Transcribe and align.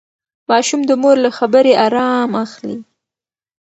ماشوم 0.49 0.81
د 0.89 0.91
مور 1.01 1.15
له 1.25 1.29
خبرې 1.37 1.73
ارام 1.85 2.31
اخلي. 2.43 2.77